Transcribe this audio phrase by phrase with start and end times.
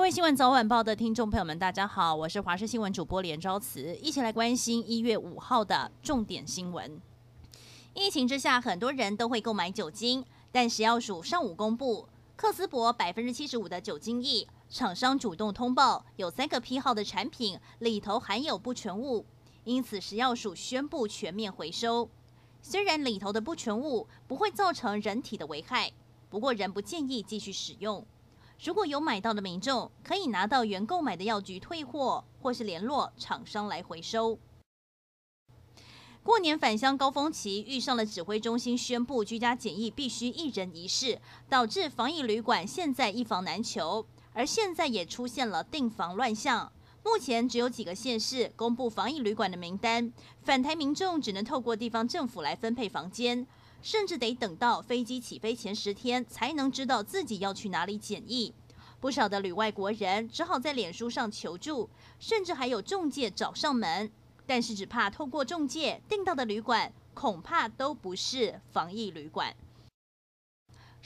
[0.00, 6.98] 各位新闻早晚报的听众朋友们，大家好，我是华视新闻主播连昭慈，一起来关心一月五号的重点新闻。
[7.92, 19.26] 疫情之下，很多人都会购买酒精，但食药署上午公布，克斯伯百分之七十五的酒精液，厂商主动通报有三个批号的产品里头含有不纯物，
[19.64, 22.08] 因此食药署宣布全面回收。
[22.62, 25.92] 虽然里头的不纯物不会造成人体的危害，
[26.30, 28.02] 不过仍不建议继续使用。
[28.62, 34.38] 如果有买到的民众，可以拿到原购买的药局退货，或是联络厂商来回收。
[36.22, 41.18] 过年返乡高峰期遇上了指挥中心宣布居家检疫必须一人一室，
[41.48, 44.04] 导致防疫旅馆现在一房难求，
[44.34, 46.70] 而现在也出现了订房乱象。
[47.02, 53.46] 目前只有几个县市公布防疫旅馆的名单，返台民众只能透过地方政府来分配房间。
[53.82, 58.52] 甚至得等到飞机起飞前十天才能知道自己要去哪里检疫，
[59.00, 64.10] 不少的旅外国人只好在脸书上求助，甚至还有中介找上门，
[64.46, 69.56] 但是只怕透过中介订到的旅馆，恐怕都不是防疫旅馆。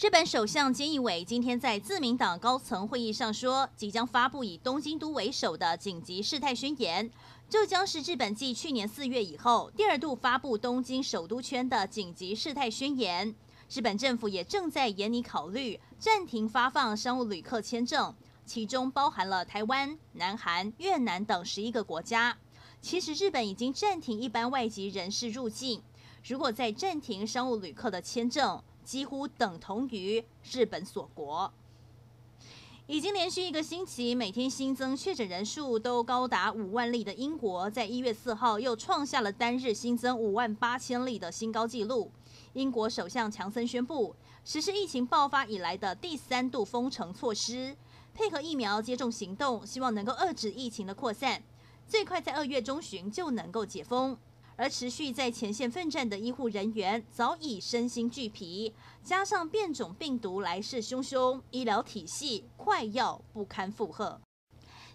[0.00, 7.10] 日本首相菅义伟今天在自民党高层会议上说，即将发布以东京都为首的紧急事态宣言。
[7.50, 13.34] 这将是日本继去年四月以后第二度发布东京首都圈的紧急事态宣言。
[13.74, 18.14] 日本政府也正在严拟考虑暂停发放商务旅客签证，
[18.44, 22.36] 其中包含了台湾、南韩、越南等十一个国家。
[22.82, 25.80] 其实日本已经暂停一般外籍人士入境，
[26.28, 31.50] 如果再暂停商务旅客的签证，几乎等同于日本锁国。
[32.86, 42.10] 已经连续一个星期，每天新增确诊人数都高达五万例的英国，在一月四号又创下了单日新增五万八千例的新高纪录。
[42.54, 44.14] 英国首相强森宣布
[44.44, 47.74] 实施疫情爆发以来的第三度封城措施，
[48.12, 51.42] 配合疫苗接种行动，希望能够遏制疫情的扩散，
[51.86, 54.18] 最快在二月中旬就能够解封。
[54.56, 64.20] 而持续在前线奋战的医护人员早已身心俱疲，加上变种病毒来势汹汹，医疗体系快要不堪负荷。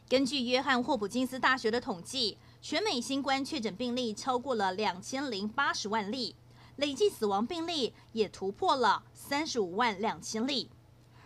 [0.08, 6.36] 根据约翰霍普金斯大学的统计，全美新冠确诊病例超过了两千零八十万例，
[6.78, 10.72] 累计死亡病例也突破了三十五万两千例。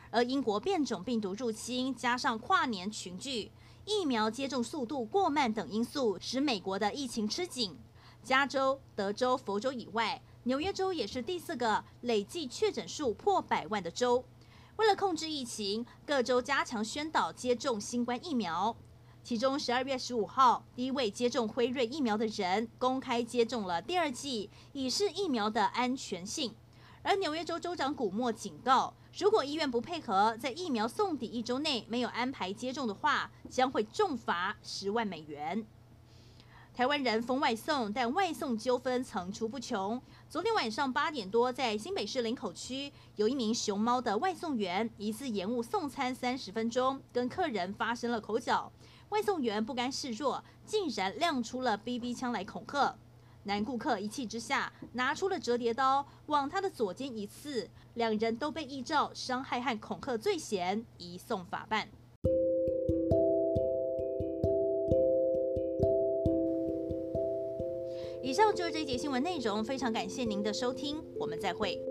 [0.10, 3.52] 而英国变种病毒入侵，加上跨年群聚、
[3.86, 7.78] 疫苗接种速度过慢等因素，使美国的疫情吃紧。
[8.24, 14.24] 加州、德州、佛州以外，纽约州也是第四个累计确诊数破百万的州。
[14.76, 18.76] 为了控制疫情，各州加强宣导接种新冠疫苗。
[19.24, 26.54] 其中，十二月十五号，第一位接种辉瑞疫苗的人公开接种了第二剂，以示疫苗的安全性。
[27.04, 35.66] 而纽约州州长古默警告，如果医院不配合，在疫苗送抵一周内没有安排接种的话，将会重罚十万美元。
[36.74, 40.02] 台湾人封外送，但外送纠纷层出不穷。
[40.28, 48.72] 昨天晚上八点多，在新北市林口区，有一名熊猫的外送员疑似延误送餐三十分钟，跟客人发生了口角。
[49.12, 52.96] 外送员不甘示弱，竟然亮出了 BB 枪来恐吓。
[53.44, 61.90] 男顾客一气之下，拿出了折叠刀往他的左肩一刺，两人都被依照伤害和恐吓罪嫌移送法办。
[68.24, 71.91] 以上就是这一节新闻内容，非常感谢您的收听，我们再会。